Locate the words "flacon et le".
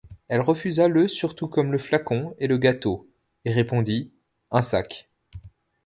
1.77-2.57